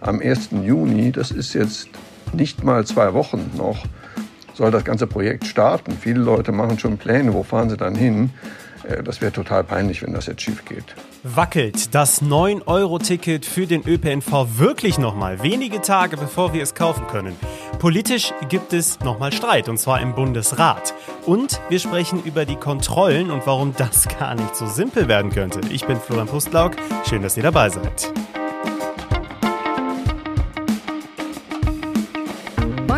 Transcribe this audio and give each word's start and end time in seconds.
Am 0.00 0.20
1. 0.20 0.50
Juni, 0.64 1.12
das 1.12 1.30
ist 1.30 1.54
jetzt 1.54 1.88
nicht 2.32 2.62
mal 2.62 2.86
zwei 2.86 3.14
Wochen 3.14 3.50
noch, 3.56 3.84
soll 4.54 4.70
das 4.70 4.84
ganze 4.84 5.06
Projekt 5.06 5.46
starten. 5.46 5.92
Viele 5.98 6.20
Leute 6.20 6.52
machen 6.52 6.78
schon 6.78 6.98
Pläne, 6.98 7.32
wo 7.32 7.42
fahren 7.42 7.70
sie 7.70 7.76
dann 7.76 7.94
hin. 7.94 8.30
Äh, 8.84 9.02
das 9.02 9.20
wäre 9.20 9.32
total 9.32 9.64
peinlich, 9.64 10.02
wenn 10.02 10.12
das 10.12 10.26
jetzt 10.26 10.42
schief 10.42 10.64
geht. 10.64 10.84
Wackelt 11.22 11.94
das 11.94 12.22
9-Euro-Ticket 12.22 13.44
für 13.44 13.66
den 13.66 13.86
ÖPNV 13.86 14.58
wirklich 14.58 14.98
nochmal 14.98 15.42
wenige 15.42 15.80
Tage 15.80 16.16
bevor 16.16 16.52
wir 16.52 16.62
es 16.62 16.74
kaufen 16.74 17.06
können? 17.08 17.34
Politisch 17.78 18.32
gibt 18.48 18.72
es 18.72 19.00
nochmal 19.00 19.32
Streit 19.32 19.68
und 19.68 19.78
zwar 19.78 20.00
im 20.00 20.14
Bundesrat. 20.14 20.94
Und 21.26 21.60
wir 21.68 21.78
sprechen 21.80 22.22
über 22.24 22.44
die 22.44 22.56
Kontrollen 22.56 23.30
und 23.30 23.46
warum 23.46 23.74
das 23.76 24.06
gar 24.18 24.34
nicht 24.34 24.54
so 24.54 24.66
simpel 24.66 25.08
werden 25.08 25.30
könnte. 25.30 25.60
Ich 25.70 25.84
bin 25.84 25.98
Florian 26.00 26.28
Pustlauk. 26.28 26.72
Schön, 27.08 27.22
dass 27.22 27.36
ihr 27.36 27.42
dabei 27.42 27.70
seid. 27.70 28.12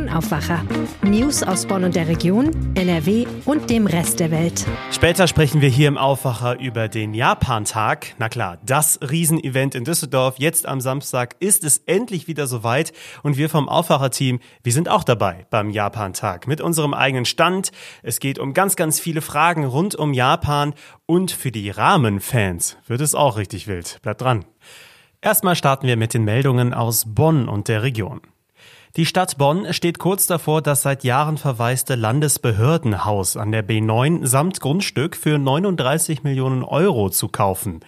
Aufwacher. 0.09 0.65
News 1.03 1.43
aus 1.43 1.67
Bonn 1.67 1.85
und 1.85 1.95
der 1.95 2.09
Region, 2.09 2.75
NRW 2.75 3.27
und 3.45 3.69
dem 3.69 3.87
Rest 3.87 4.21
der 4.21 4.31
Welt. 4.31 4.67
Später 4.93 5.27
sprechen 5.27 5.61
wir 5.61 5.69
hier 5.69 5.89
im 5.89 5.99
Aufwacher 5.99 6.59
über 6.59 6.89
den 6.89 7.13
Japantag. 7.15 8.15
Na 8.19 8.29
klar, 8.29 8.59
das 8.65 8.99
Riesenevent 9.03 9.75
in 9.75 9.85
Düsseldorf. 9.85 10.37
Jetzt 10.39 10.67
am 10.67 10.81
Samstag 10.81 11.37
ist 11.41 11.65
es 11.65 11.79
endlich 11.79 12.29
wieder 12.29 12.47
soweit 12.47 12.93
und 13.23 13.37
wir 13.37 13.51
vom 13.51 13.69
Aufwacher-Team, 13.69 14.41
wir 14.63 14.73
sind 14.73 14.89
auch 14.89 15.05
dabei 15.05 15.47
beim 15.51 15.71
Japantag 15.71 16.47
mit 16.47 16.61
unserem 16.61 16.95
eigenen 16.95 17.25
Stand. 17.25 17.71
Es 18.03 18.21
geht 18.21 18.39
um 18.39 18.55
ganz, 18.55 18.77
ganz 18.77 19.01
viele 19.01 19.21
Fragen 19.21 19.65
rund 19.65 19.95
um 19.95 20.15
Japan 20.15 20.75
und 21.07 21.31
für 21.31 21.53
die 21.53 21.71
Rahmenfans 21.71 22.77
wird 22.87 23.01
es 23.01 23.15
auch 23.15 23.37
richtig 23.37 23.67
wild. 23.67 23.98
Bleibt 24.03 24.21
dran. 24.21 24.45
Erstmal 25.23 25.55
starten 25.55 25.87
wir 25.87 25.98
mit 25.98 26.15
den 26.15 26.25
Meldungen 26.25 26.73
aus 26.73 27.05
Bonn 27.07 27.47
und 27.47 27.69
der 27.69 27.83
Region. 27.83 28.23
Die 28.97 29.07
Stadt 29.07 29.39
Bonn 29.39 29.73
steht 29.73 30.01
kurz 30.01 30.27
davor, 30.27 30.62
das 30.62 30.83
seit 30.83 31.05
Jahren 31.05 31.39
verwaiste 31.39 31.95
Landesbehördenhaus 31.95 33.37
an 33.37 33.53
der 33.53 33.64
B9 33.64 34.27
samt 34.27 34.61
Grundstück 34.61 35.14
für 35.14 35.39
39 35.39 36.25
Millionen 36.25 36.64
Euro 36.64 37.09
zu 37.09 37.29
kaufen. 37.29 37.81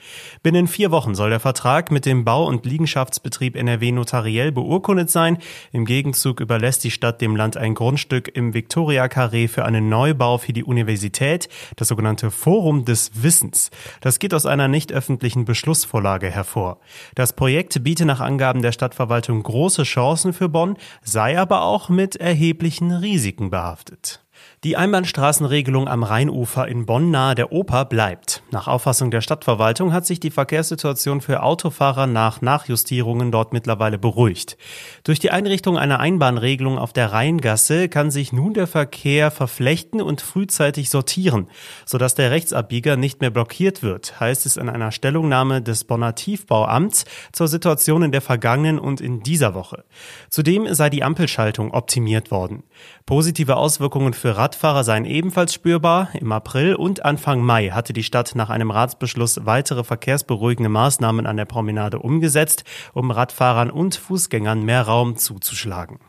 Binnen 0.44 0.68
vier 0.68 0.92
Wochen 0.92 1.16
soll 1.16 1.30
der 1.30 1.40
Vertrag 1.40 1.90
mit 1.90 2.06
dem 2.06 2.24
Bau- 2.24 2.46
und 2.46 2.66
Liegenschaftsbetrieb 2.66 3.56
NRW 3.56 3.90
notariell 3.90 4.52
beurkundet 4.52 5.10
sein. 5.10 5.38
Im 5.72 5.86
Gegenzug 5.86 6.38
überlässt 6.38 6.84
die 6.84 6.92
Stadt 6.92 7.20
dem 7.20 7.34
Land 7.34 7.56
ein 7.56 7.74
Grundstück 7.74 8.30
im 8.36 8.54
Victoria-Carré 8.54 9.48
für 9.48 9.64
einen 9.64 9.88
Neubau 9.88 10.38
für 10.38 10.52
die 10.52 10.62
Universität, 10.62 11.48
das 11.74 11.88
sogenannte 11.88 12.30
Forum 12.30 12.84
des 12.84 13.10
Wissens. 13.24 13.72
Das 14.02 14.20
geht 14.20 14.34
aus 14.34 14.46
einer 14.46 14.68
nicht 14.68 14.92
öffentlichen 14.92 15.46
Beschlussvorlage 15.46 16.30
hervor. 16.30 16.78
Das 17.16 17.32
Projekt 17.32 17.82
biete 17.82 18.04
nach 18.04 18.20
Angaben 18.20 18.62
der 18.62 18.70
Stadtverwaltung 18.70 19.42
große 19.42 19.82
Chancen 19.82 20.32
für 20.32 20.48
Bonn, 20.48 20.76
sei 21.02 21.38
aber 21.38 21.62
auch 21.62 21.88
mit 21.88 22.16
erheblichen 22.16 22.90
Risiken 22.92 23.50
behaftet. 23.50 24.21
Die 24.64 24.76
Einbahnstraßenregelung 24.76 25.88
am 25.88 26.04
Rheinufer 26.04 26.68
in 26.68 26.86
Bonn 26.86 27.10
nahe 27.10 27.34
der 27.34 27.50
Oper 27.50 27.84
bleibt. 27.84 28.44
Nach 28.52 28.68
Auffassung 28.68 29.10
der 29.10 29.20
Stadtverwaltung 29.20 29.92
hat 29.92 30.06
sich 30.06 30.20
die 30.20 30.30
Verkehrssituation 30.30 31.20
für 31.20 31.42
Autofahrer 31.42 32.06
nach 32.06 32.42
Nachjustierungen 32.42 33.32
dort 33.32 33.52
mittlerweile 33.52 33.98
beruhigt. 33.98 34.56
Durch 35.02 35.18
die 35.18 35.32
Einrichtung 35.32 35.76
einer 35.76 35.98
Einbahnregelung 35.98 36.78
auf 36.78 36.92
der 36.92 37.10
Rheingasse 37.10 37.88
kann 37.88 38.12
sich 38.12 38.32
nun 38.32 38.54
der 38.54 38.68
Verkehr 38.68 39.32
verflechten 39.32 40.00
und 40.00 40.20
frühzeitig 40.20 40.90
sortieren, 40.90 41.48
sodass 41.84 42.14
der 42.14 42.30
Rechtsabbieger 42.30 42.96
nicht 42.96 43.20
mehr 43.20 43.30
blockiert 43.30 43.82
wird, 43.82 44.20
heißt 44.20 44.46
es 44.46 44.56
in 44.56 44.68
einer 44.68 44.92
Stellungnahme 44.92 45.60
des 45.60 45.82
Bonner 45.82 46.14
Tiefbauamts 46.14 47.04
zur 47.32 47.48
Situation 47.48 48.04
in 48.04 48.12
der 48.12 48.22
vergangenen 48.22 48.78
und 48.78 49.00
in 49.00 49.24
dieser 49.24 49.54
Woche. 49.54 49.82
Zudem 50.30 50.72
sei 50.72 50.88
die 50.88 51.02
Ampelschaltung 51.02 51.72
optimiert 51.72 52.30
worden. 52.30 52.62
Positive 53.06 53.56
Auswirkungen 53.56 54.14
für 54.14 54.36
Rad 54.36 54.51
Radfahrer 54.52 54.84
seien 54.84 55.06
ebenfalls 55.06 55.54
spürbar. 55.54 56.10
Im 56.12 56.30
April 56.30 56.74
und 56.74 57.06
Anfang 57.06 57.40
Mai 57.40 57.70
hatte 57.70 57.94
die 57.94 58.02
Stadt 58.02 58.34
nach 58.34 58.50
einem 58.50 58.70
Ratsbeschluss 58.70 59.46
weitere 59.46 59.82
verkehrsberuhigende 59.82 60.68
Maßnahmen 60.68 61.26
an 61.26 61.38
der 61.38 61.46
Promenade 61.46 62.00
umgesetzt, 62.00 62.64
um 62.92 63.10
Radfahrern 63.10 63.70
und 63.70 63.94
Fußgängern 63.94 64.62
mehr 64.62 64.82
Raum 64.82 65.16
zuzuschlagen. 65.16 66.00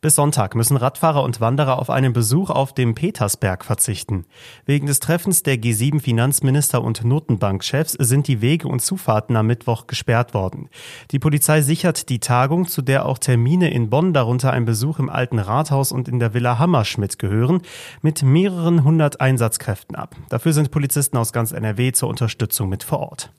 Bis 0.00 0.16
Sonntag 0.16 0.54
müssen 0.54 0.76
Radfahrer 0.76 1.22
und 1.22 1.40
Wanderer 1.40 1.78
auf 1.78 1.90
einen 1.90 2.12
Besuch 2.12 2.50
auf 2.50 2.72
dem 2.72 2.94
Petersberg 2.94 3.64
verzichten. 3.64 4.26
Wegen 4.66 4.86
des 4.86 5.00
Treffens 5.00 5.42
der 5.42 5.56
G7 5.56 6.00
Finanzminister 6.00 6.82
und 6.82 7.04
Notenbankchefs 7.04 7.92
sind 7.92 8.28
die 8.28 8.40
Wege 8.40 8.68
und 8.68 8.80
Zufahrten 8.80 9.36
am 9.36 9.46
Mittwoch 9.46 9.86
gesperrt 9.86 10.34
worden. 10.34 10.68
Die 11.10 11.18
Polizei 11.18 11.62
sichert 11.62 12.08
die 12.08 12.20
Tagung, 12.20 12.66
zu 12.66 12.82
der 12.82 13.06
auch 13.06 13.18
Termine 13.18 13.70
in 13.72 13.90
Bonn, 13.90 14.12
darunter 14.12 14.52
ein 14.52 14.64
Besuch 14.64 14.98
im 14.98 15.10
Alten 15.10 15.38
Rathaus 15.38 15.92
und 15.92 16.08
in 16.08 16.18
der 16.18 16.34
Villa 16.34 16.58
Hammerschmidt 16.58 17.18
gehören, 17.18 17.62
mit 18.02 18.22
mehreren 18.22 18.84
hundert 18.84 19.20
Einsatzkräften 19.20 19.96
ab. 19.96 20.14
Dafür 20.28 20.52
sind 20.52 20.70
Polizisten 20.70 21.16
aus 21.16 21.32
ganz 21.32 21.52
NRW 21.52 21.92
zur 21.92 22.08
Unterstützung 22.08 22.68
mit 22.68 22.82
vor 22.82 23.00
Ort. 23.00 23.30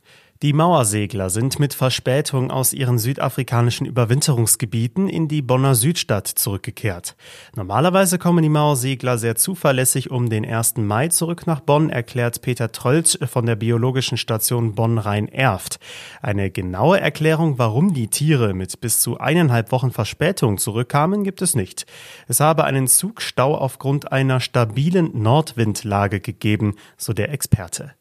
Die 0.42 0.52
Mauersegler 0.52 1.30
sind 1.30 1.60
mit 1.60 1.74
Verspätung 1.74 2.52
aus 2.52 2.74
ihren 2.74 3.00
südafrikanischen 3.00 3.86
Überwinterungsgebieten 3.86 5.08
in 5.08 5.30
die 5.30 5.42
Bonner 5.42 5.76
Südstadt 5.76 6.28
zurückgekehrt. 6.28 7.16
Normalerweise 7.56 8.20
kommen 8.20 8.44
die 8.44 8.50
Mauersegler 8.50 9.18
sehr 9.18 9.38
zuverlässig 9.38 10.12
um 10.12 10.30
den 10.30 10.46
1. 10.46 10.76
Mai 10.76 11.08
zurück 11.08 11.48
nach 11.48 11.62
Bonn, 11.62 11.90
erklärt 11.90 12.42
Peter 12.42 12.74
Trölz 12.74 13.18
von 13.26 13.46
der 13.46 13.56
biologischen 13.56 14.18
Station 14.18 14.76
Bonn-Rhein-Erft. 14.76 15.80
Eine 16.22 16.52
genaue 16.52 17.00
Erklärung, 17.00 17.58
warum 17.58 17.94
die 17.94 18.10
Tiere 18.10 18.54
mit 18.54 18.82
bis 18.82 19.00
zu 19.00 19.18
eineinhalb 19.18 19.72
Wochen 19.72 19.92
Verspätung 19.92 20.58
zurückkamen, 20.58 21.24
gibt 21.24 21.42
es 21.42 21.56
nicht. 21.56 21.86
Es 22.28 22.42
habe 22.42 22.66
einen 22.66 22.88
Zugstau 22.88 23.56
aufgrund 23.56 24.12
einer 24.12 24.42
stabilen 24.42 25.12
Nordwindlage 25.14 26.20
gegeben, 26.20 26.76
so 26.98 27.14
der 27.14 27.32
Experte. 27.32 27.94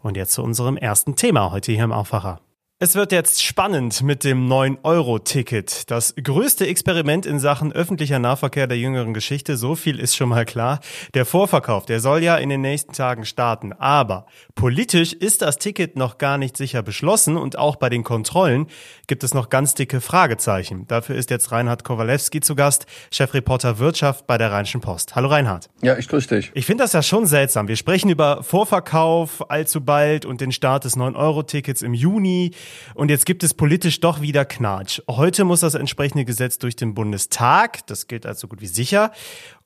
Und 0.00 0.16
jetzt 0.16 0.32
zu 0.32 0.42
unserem 0.42 0.76
ersten 0.76 1.16
Thema 1.16 1.50
heute 1.50 1.72
hier 1.72 1.84
im 1.84 1.92
Aufwacher. 1.92 2.40
Es 2.84 2.96
wird 2.96 3.12
jetzt 3.12 3.44
spannend 3.44 4.02
mit 4.02 4.24
dem 4.24 4.48
9-Euro-Ticket. 4.48 5.88
Das 5.88 6.16
größte 6.20 6.66
Experiment 6.66 7.26
in 7.26 7.38
Sachen 7.38 7.72
öffentlicher 7.72 8.18
Nahverkehr 8.18 8.66
der 8.66 8.76
jüngeren 8.76 9.14
Geschichte, 9.14 9.56
so 9.56 9.76
viel 9.76 10.00
ist 10.00 10.16
schon 10.16 10.30
mal 10.30 10.44
klar. 10.44 10.80
Der 11.14 11.24
Vorverkauf, 11.24 11.86
der 11.86 12.00
soll 12.00 12.24
ja 12.24 12.36
in 12.38 12.48
den 12.48 12.60
nächsten 12.60 12.92
Tagen 12.92 13.24
starten. 13.24 13.72
Aber 13.72 14.26
politisch 14.56 15.12
ist 15.12 15.42
das 15.42 15.58
Ticket 15.58 15.94
noch 15.94 16.18
gar 16.18 16.38
nicht 16.38 16.56
sicher 16.56 16.82
beschlossen 16.82 17.36
und 17.36 17.56
auch 17.56 17.76
bei 17.76 17.88
den 17.88 18.02
Kontrollen 18.02 18.66
gibt 19.06 19.22
es 19.22 19.32
noch 19.32 19.48
ganz 19.48 19.74
dicke 19.74 20.00
Fragezeichen. 20.00 20.88
Dafür 20.88 21.14
ist 21.14 21.30
jetzt 21.30 21.52
Reinhard 21.52 21.84
Kowalewski 21.84 22.40
zu 22.40 22.56
Gast, 22.56 22.86
Chefreporter 23.12 23.78
Wirtschaft 23.78 24.26
bei 24.26 24.38
der 24.38 24.50
Rheinischen 24.50 24.80
Post. 24.80 25.14
Hallo 25.14 25.28
Reinhard. 25.28 25.70
Ja, 25.82 25.96
ich 25.98 26.08
grüße 26.08 26.34
dich. 26.34 26.50
Ich 26.54 26.66
finde 26.66 26.82
das 26.82 26.94
ja 26.94 27.02
schon 27.02 27.26
seltsam. 27.26 27.68
Wir 27.68 27.76
sprechen 27.76 28.10
über 28.10 28.42
Vorverkauf 28.42 29.48
allzu 29.52 29.84
bald 29.84 30.26
und 30.26 30.40
den 30.40 30.50
Start 30.50 30.82
des 30.84 30.96
9-Euro-Tickets 30.96 31.82
im 31.82 31.94
Juni. 31.94 32.50
Und 32.94 33.10
jetzt 33.10 33.26
gibt 33.26 33.42
es 33.42 33.54
politisch 33.54 34.00
doch 34.00 34.20
wieder 34.20 34.44
Knatsch. 34.44 35.00
Heute 35.08 35.44
muss 35.44 35.60
das 35.60 35.74
entsprechende 35.74 36.24
Gesetz 36.24 36.58
durch 36.58 36.76
den 36.76 36.94
Bundestag. 36.94 37.86
Das 37.86 38.06
gilt 38.06 38.26
als 38.26 38.40
so 38.40 38.48
gut 38.48 38.60
wie 38.60 38.66
sicher. 38.66 39.12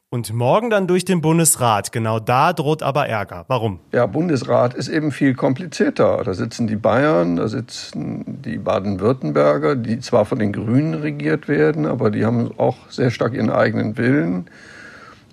Und 0.09 0.33
morgen 0.33 0.71
dann 0.71 0.87
durch 0.87 1.05
den 1.05 1.21
Bundesrat. 1.21 1.91
Genau 1.91 2.21
da 2.21 2.53
droht 2.53 2.83
aber 2.83 3.09
Ärger. 3.09 3.45
Warum? 3.49 3.81
Ja, 3.93 4.07
Bundesrat 4.07 4.73
ist 4.73 4.87
eben 4.89 5.11
viel 5.11 5.35
komplizierter. 5.35 6.23
Da 6.25 6.33
sitzen 6.33 6.69
die 6.69 6.77
Bayern, 6.77 7.37
da 7.37 7.49
sitzen 7.49 8.41
die 8.43 8.57
Baden-Württemberger, 8.57 9.75
die 9.75 9.99
zwar 9.99 10.25
von 10.25 10.39
den 10.39 10.53
Grünen 10.53 10.95
regiert 10.95 11.49
werden, 11.49 11.87
aber 11.87 12.11
die 12.11 12.25
haben 12.25 12.57
auch 12.57 12.89
sehr 12.89 13.11
stark 13.11 13.35
ihren 13.35 13.51
eigenen 13.51 13.99
Willen. 13.99 14.47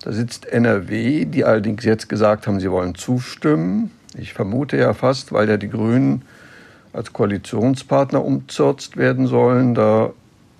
Da 0.02 0.10
sitzt 0.10 0.46
NRW, 0.46 1.24
die 1.24 1.44
allerdings 1.44 1.84
jetzt 1.84 2.08
gesagt 2.08 2.48
haben, 2.48 2.58
sie 2.58 2.70
wollen 2.70 2.96
zustimmen. 2.96 3.92
Ich 4.18 4.34
vermute 4.34 4.76
ja 4.76 4.92
fast, 4.92 5.32
weil 5.32 5.48
ja 5.48 5.56
die 5.56 5.70
Grünen 5.70 6.22
als 6.94 7.12
Koalitionspartner 7.12 8.24
umzürzt 8.24 8.96
werden 8.96 9.26
sollen. 9.26 9.74
Da 9.74 10.10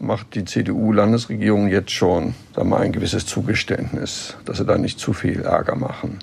macht 0.00 0.34
die 0.34 0.44
CDU-Landesregierung 0.44 1.68
jetzt 1.68 1.92
schon 1.92 2.34
mal 2.62 2.80
ein 2.80 2.92
gewisses 2.92 3.24
Zugeständnis, 3.26 4.36
dass 4.44 4.58
sie 4.58 4.66
da 4.66 4.76
nicht 4.76 4.98
zu 4.98 5.12
viel 5.12 5.42
Ärger 5.42 5.76
machen. 5.76 6.18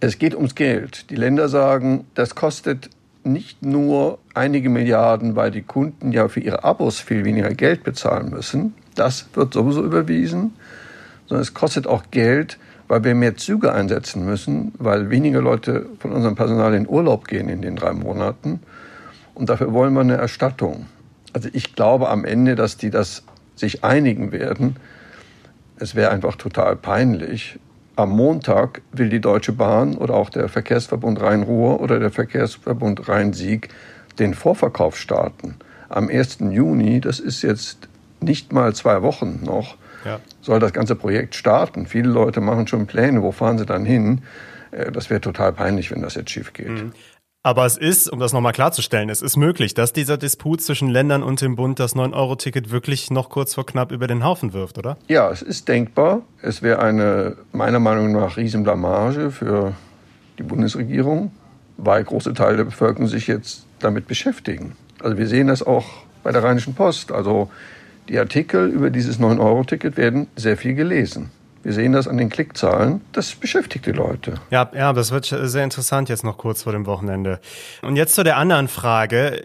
Es 0.00 0.18
geht 0.18 0.34
ums 0.34 0.54
Geld. 0.54 1.10
Die 1.10 1.16
Länder 1.16 1.48
sagen, 1.48 2.06
das 2.14 2.34
kostet 2.34 2.90
nicht 3.22 3.62
nur 3.62 4.18
einige 4.34 4.70
Milliarden, 4.70 5.36
weil 5.36 5.50
die 5.50 5.62
Kunden 5.62 6.10
ja 6.10 6.28
für 6.28 6.40
ihre 6.40 6.64
Abos 6.64 7.00
viel 7.00 7.24
weniger 7.24 7.50
Geld 7.50 7.84
bezahlen 7.84 8.30
müssen. 8.30 8.74
Das 8.94 9.26
wird 9.34 9.52
sowieso 9.52 9.84
überwiesen, 9.84 10.54
sondern 11.26 11.42
es 11.42 11.54
kostet 11.54 11.86
auch 11.86 12.04
Geld, 12.10 12.58
weil 12.88 13.04
wir 13.04 13.14
mehr 13.14 13.36
Züge 13.36 13.72
einsetzen 13.72 14.24
müssen, 14.24 14.72
weil 14.78 15.10
weniger 15.10 15.40
Leute 15.40 15.86
von 16.00 16.12
unserem 16.12 16.34
Personal 16.34 16.74
in 16.74 16.88
Urlaub 16.88 17.28
gehen 17.28 17.48
in 17.48 17.62
den 17.62 17.76
drei 17.76 17.92
Monaten. 17.92 18.60
Und 19.40 19.48
dafür 19.48 19.72
wollen 19.72 19.94
wir 19.94 20.02
eine 20.02 20.18
Erstattung. 20.18 20.84
Also 21.32 21.48
ich 21.54 21.74
glaube 21.74 22.10
am 22.10 22.26
Ende, 22.26 22.56
dass 22.56 22.76
die 22.76 22.90
das 22.90 23.24
sich 23.56 23.82
einigen 23.82 24.32
werden. 24.32 24.76
Es 25.78 25.94
wäre 25.94 26.10
einfach 26.10 26.36
total 26.36 26.76
peinlich. 26.76 27.58
Am 27.96 28.10
Montag 28.10 28.82
will 28.92 29.08
die 29.08 29.22
Deutsche 29.22 29.52
Bahn 29.52 29.96
oder 29.96 30.12
auch 30.12 30.28
der 30.28 30.50
Verkehrsverbund 30.50 31.22
Rhein-Ruhr 31.22 31.80
oder 31.80 31.98
der 31.98 32.10
Verkehrsverbund 32.10 33.08
Rhein-Sieg 33.08 33.70
den 34.18 34.34
Vorverkauf 34.34 34.98
starten. 34.98 35.56
Am 35.88 36.10
1. 36.10 36.40
Juni, 36.50 37.00
das 37.00 37.18
ist 37.18 37.40
jetzt 37.40 37.88
nicht 38.20 38.52
mal 38.52 38.74
zwei 38.74 39.00
Wochen 39.00 39.40
noch 39.42 39.78
ja. 40.04 40.20
soll 40.42 40.60
das 40.60 40.74
ganze 40.74 40.96
Projekt 40.96 41.34
starten. 41.34 41.86
Viele 41.86 42.10
Leute 42.10 42.42
machen 42.42 42.66
schon 42.66 42.86
Pläne, 42.86 43.22
wo 43.22 43.32
fahren 43.32 43.56
sie 43.56 43.64
dann 43.64 43.86
hin. 43.86 44.20
Äh, 44.70 44.92
das 44.92 45.08
wäre 45.08 45.22
total 45.22 45.54
peinlich, 45.54 45.90
wenn 45.90 46.02
das 46.02 46.14
jetzt 46.14 46.28
schief 46.28 46.52
geht. 46.52 46.68
Aber 47.42 47.64
es 47.64 47.78
ist, 47.78 48.12
um 48.12 48.18
das 48.18 48.34
nochmal 48.34 48.52
klarzustellen, 48.52 49.08
es 49.08 49.22
ist 49.22 49.38
möglich, 49.38 49.72
dass 49.72 49.94
dieser 49.94 50.18
Disput 50.18 50.60
zwischen 50.60 50.90
Ländern 50.90 51.22
und 51.22 51.40
dem 51.40 51.56
Bund 51.56 51.80
das 51.80 51.96
9-Euro-Ticket 51.96 52.70
wirklich 52.70 53.10
noch 53.10 53.30
kurz 53.30 53.54
vor 53.54 53.64
knapp 53.64 53.92
über 53.92 54.06
den 54.06 54.22
Haufen 54.22 54.52
wirft, 54.52 54.76
oder? 54.76 54.98
Ja, 55.08 55.30
es 55.30 55.40
ist 55.40 55.66
denkbar. 55.66 56.20
Es 56.42 56.60
wäre 56.60 56.80
eine, 56.80 57.38
meiner 57.52 57.80
Meinung 57.80 58.12
nach, 58.12 58.36
Riesenblamage 58.36 59.30
für 59.30 59.72
die 60.36 60.42
Bundesregierung, 60.42 61.32
weil 61.78 62.04
große 62.04 62.34
Teile 62.34 62.58
der 62.58 62.64
Bevölkerung 62.64 63.06
sich 63.06 63.26
jetzt 63.26 63.64
damit 63.78 64.06
beschäftigen. 64.06 64.76
Also 65.02 65.16
wir 65.16 65.26
sehen 65.26 65.46
das 65.46 65.62
auch 65.62 65.86
bei 66.22 66.32
der 66.32 66.44
Rheinischen 66.44 66.74
Post. 66.74 67.10
Also 67.10 67.50
die 68.10 68.18
Artikel 68.18 68.68
über 68.68 68.90
dieses 68.90 69.18
9-Euro-Ticket 69.18 69.96
werden 69.96 70.26
sehr 70.36 70.58
viel 70.58 70.74
gelesen. 70.74 71.30
Wir 71.62 71.72
sehen 71.72 71.92
das 71.92 72.08
an 72.08 72.16
den 72.16 72.30
Klickzahlen. 72.30 73.02
Das 73.12 73.34
beschäftigt 73.34 73.86
die 73.86 73.92
Leute. 73.92 74.34
Ja, 74.50 74.70
ja, 74.74 74.92
das 74.92 75.10
wird 75.10 75.26
sehr 75.26 75.64
interessant 75.64 76.08
jetzt 76.08 76.24
noch 76.24 76.38
kurz 76.38 76.62
vor 76.62 76.72
dem 76.72 76.86
Wochenende. 76.86 77.40
Und 77.82 77.96
jetzt 77.96 78.14
zu 78.14 78.24
der 78.24 78.38
anderen 78.38 78.68
Frage, 78.68 79.44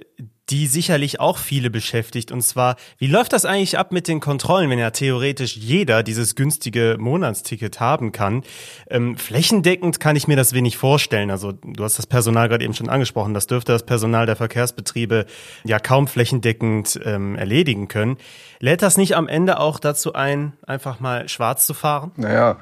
die 0.49 0.67
sicherlich 0.67 1.19
auch 1.19 1.37
viele 1.37 1.69
beschäftigt. 1.69 2.31
Und 2.31 2.41
zwar, 2.41 2.75
wie 2.97 3.07
läuft 3.07 3.33
das 3.33 3.45
eigentlich 3.45 3.77
ab 3.77 3.91
mit 3.91 4.07
den 4.07 4.19
Kontrollen, 4.19 4.69
wenn 4.69 4.79
ja 4.79 4.91
theoretisch 4.91 5.57
jeder 5.57 6.03
dieses 6.03 6.35
günstige 6.35 6.97
Monatsticket 6.99 7.79
haben 7.79 8.11
kann? 8.11 8.43
Ähm, 8.89 9.17
flächendeckend 9.17 9.99
kann 9.99 10.15
ich 10.15 10.27
mir 10.27 10.35
das 10.35 10.53
wenig 10.53 10.77
vorstellen. 10.77 11.31
Also 11.31 11.51
du 11.51 11.83
hast 11.83 11.97
das 11.97 12.05
Personal 12.05 12.47
gerade 12.47 12.63
eben 12.63 12.73
schon 12.73 12.89
angesprochen. 12.89 13.33
Das 13.33 13.47
dürfte 13.47 13.71
das 13.71 13.83
Personal 13.83 14.25
der 14.25 14.35
Verkehrsbetriebe 14.35 15.25
ja 15.63 15.79
kaum 15.79 16.07
flächendeckend 16.07 16.99
ähm, 17.03 17.35
erledigen 17.35 17.87
können. 17.87 18.17
Lädt 18.59 18.81
das 18.81 18.97
nicht 18.97 19.15
am 19.15 19.27
Ende 19.27 19.59
auch 19.59 19.79
dazu 19.79 20.13
ein, 20.13 20.53
einfach 20.65 20.99
mal 20.99 21.27
schwarz 21.27 21.65
zu 21.65 21.73
fahren? 21.73 22.11
Naja, 22.17 22.57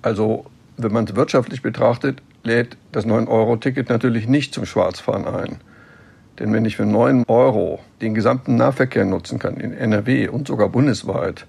also 0.00 0.46
wenn 0.78 0.92
man 0.92 1.04
es 1.04 1.14
wirtschaftlich 1.14 1.62
betrachtet, 1.62 2.22
lädt 2.42 2.76
das 2.90 3.06
9-Euro-Ticket 3.06 3.88
natürlich 3.88 4.26
nicht 4.26 4.54
zum 4.54 4.66
Schwarzfahren 4.66 5.26
ein. 5.26 5.60
Denn 6.38 6.52
wenn 6.52 6.64
ich 6.64 6.76
für 6.76 6.86
9 6.86 7.24
Euro 7.28 7.80
den 8.00 8.14
gesamten 8.14 8.56
Nahverkehr 8.56 9.04
nutzen 9.04 9.38
kann, 9.38 9.56
in 9.56 9.72
NRW 9.72 10.28
und 10.28 10.48
sogar 10.48 10.68
bundesweit, 10.68 11.46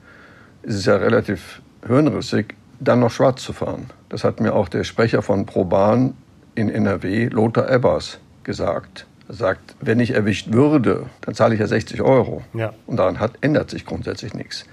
ist 0.63 0.75
es 0.75 0.85
ja 0.85 0.95
relativ 0.95 1.61
hirnrissig, 1.85 2.55
dann 2.79 2.99
noch 2.99 3.11
schwarz 3.11 3.41
zu 3.41 3.53
fahren. 3.53 3.89
Das 4.09 4.23
hat 4.23 4.39
mir 4.39 4.53
auch 4.53 4.69
der 4.69 4.83
Sprecher 4.83 5.21
von 5.21 5.45
ProBahn 5.45 6.15
in 6.55 6.69
NRW, 6.69 7.27
Lothar 7.27 7.69
Ebbers, 7.69 8.19
gesagt. 8.43 9.05
Er 9.27 9.35
sagt, 9.35 9.75
wenn 9.79 9.99
ich 9.99 10.11
erwischt 10.11 10.51
würde, 10.51 11.05
dann 11.21 11.33
zahle 11.33 11.53
ich 11.53 11.61
ja 11.61 11.67
60 11.67 12.01
Euro. 12.01 12.43
Ja. 12.53 12.73
Und 12.85 12.97
daran 12.97 13.19
hat, 13.19 13.33
ändert 13.41 13.69
sich 13.69 13.85
grundsätzlich 13.85 14.33
nichts. 14.33 14.65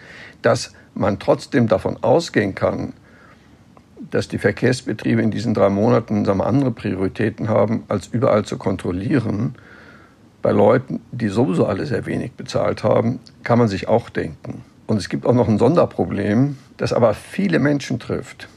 Dass 0.42 0.72
man 0.94 1.20
trotzdem 1.20 1.68
davon 1.68 1.98
ausgehen 2.02 2.54
kann, 2.54 2.92
dass 4.10 4.26
die 4.26 4.38
Verkehrsbetriebe 4.38 5.22
in 5.22 5.30
diesen 5.30 5.54
drei 5.54 5.68
Monaten 5.68 6.24
sagen 6.24 6.38
wir, 6.38 6.46
andere 6.46 6.72
Prioritäten 6.72 7.48
haben, 7.48 7.84
als 7.88 8.08
überall 8.08 8.44
zu 8.44 8.58
kontrollieren, 8.58 9.54
bei 10.42 10.52
Leuten, 10.52 11.00
die 11.12 11.28
sowieso 11.28 11.66
alle 11.66 11.86
sehr 11.86 12.06
wenig 12.06 12.32
bezahlt 12.32 12.82
haben, 12.82 13.20
kann 13.42 13.58
man 13.58 13.68
sich 13.68 13.88
auch 13.88 14.08
denken. 14.08 14.64
Und 14.86 14.96
es 14.96 15.08
gibt 15.08 15.26
auch 15.26 15.34
noch 15.34 15.48
ein 15.48 15.58
Sonderproblem, 15.58 16.56
das 16.76 16.92
aber 16.92 17.14
viele 17.14 17.58
Menschen 17.58 17.98
trifft. 17.98 18.48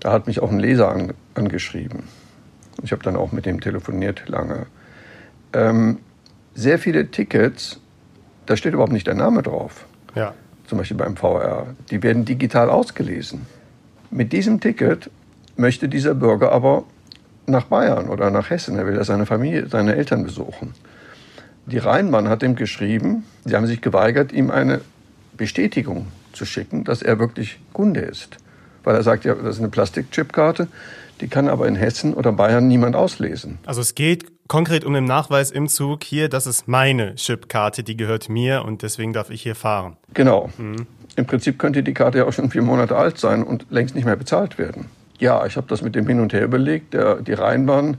Da 0.00 0.12
hat 0.12 0.26
mich 0.26 0.40
auch 0.40 0.50
ein 0.50 0.58
Leser 0.58 0.94
angeschrieben. 1.34 2.04
Ich 2.82 2.92
habe 2.92 3.02
dann 3.02 3.16
auch 3.16 3.32
mit 3.32 3.46
dem 3.46 3.60
telefoniert 3.60 4.28
lange. 4.28 4.66
Ähm, 5.52 5.98
sehr 6.54 6.78
viele 6.78 7.10
Tickets, 7.10 7.80
da 8.46 8.56
steht 8.56 8.74
überhaupt 8.74 8.92
nicht 8.92 9.06
der 9.06 9.14
Name 9.14 9.42
drauf. 9.42 9.86
Ja. 10.14 10.34
Zum 10.66 10.78
Beispiel 10.78 10.96
beim 10.96 11.16
VR. 11.16 11.76
Die 11.90 12.02
werden 12.02 12.24
digital 12.24 12.70
ausgelesen. 12.70 13.46
Mit 14.10 14.32
diesem 14.32 14.60
Ticket 14.60 15.10
möchte 15.56 15.88
dieser 15.88 16.14
Bürger 16.14 16.50
aber 16.52 16.84
nach 17.52 17.66
Bayern 17.66 18.08
oder 18.08 18.30
nach 18.30 18.50
Hessen. 18.50 18.76
Er 18.76 18.86
will 18.86 18.96
ja 18.96 19.04
seine 19.04 19.26
Familie, 19.26 19.68
seine 19.68 19.94
Eltern 19.94 20.24
besuchen. 20.24 20.74
Die 21.66 21.78
Rheinbahn 21.78 22.28
hat 22.28 22.42
ihm 22.42 22.56
geschrieben, 22.56 23.24
sie 23.44 23.54
haben 23.54 23.68
sich 23.68 23.80
geweigert, 23.80 24.32
ihm 24.32 24.50
eine 24.50 24.80
Bestätigung 25.36 26.08
zu 26.32 26.44
schicken, 26.44 26.82
dass 26.82 27.02
er 27.02 27.20
wirklich 27.20 27.60
Kunde 27.72 28.00
ist. 28.00 28.38
Weil 28.82 28.96
er 28.96 29.04
sagt, 29.04 29.24
ja, 29.24 29.34
das 29.34 29.56
ist 29.56 29.58
eine 29.60 29.68
Plastikchipkarte, 29.68 30.66
die 31.20 31.28
kann 31.28 31.48
aber 31.48 31.68
in 31.68 31.76
Hessen 31.76 32.14
oder 32.14 32.32
Bayern 32.32 32.66
niemand 32.66 32.96
auslesen. 32.96 33.58
Also 33.64 33.80
es 33.80 33.94
geht 33.94 34.26
konkret 34.48 34.84
um 34.84 34.92
den 34.92 35.04
Nachweis 35.04 35.52
im 35.52 35.68
Zug 35.68 36.02
hier, 36.02 36.28
das 36.28 36.48
ist 36.48 36.66
meine 36.66 37.14
Chipkarte, 37.14 37.84
die 37.84 37.96
gehört 37.96 38.28
mir 38.28 38.64
und 38.64 38.82
deswegen 38.82 39.12
darf 39.12 39.30
ich 39.30 39.42
hier 39.42 39.54
fahren. 39.54 39.96
Genau. 40.14 40.50
Mhm. 40.58 40.86
Im 41.14 41.26
Prinzip 41.26 41.58
könnte 41.58 41.82
die 41.82 41.94
Karte 41.94 42.18
ja 42.18 42.24
auch 42.24 42.32
schon 42.32 42.50
vier 42.50 42.62
Monate 42.62 42.96
alt 42.96 43.18
sein 43.18 43.44
und 43.44 43.66
längst 43.70 43.94
nicht 43.94 44.04
mehr 44.04 44.16
bezahlt 44.16 44.58
werden. 44.58 44.86
Ja, 45.22 45.46
ich 45.46 45.56
habe 45.56 45.68
das 45.68 45.82
mit 45.82 45.94
dem 45.94 46.08
Hin 46.08 46.18
und 46.18 46.32
Her 46.32 46.42
überlegt. 46.42 46.94
Der, 46.94 47.14
die 47.20 47.32
Rheinbahn 47.32 47.96